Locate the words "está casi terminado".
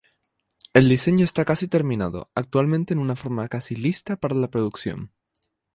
1.23-2.31